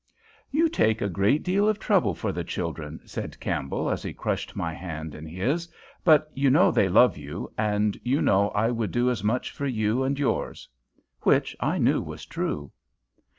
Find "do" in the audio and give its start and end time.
8.91-9.11